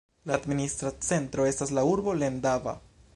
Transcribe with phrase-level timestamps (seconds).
[0.29, 2.77] La administra centro estas la urbo Lendava.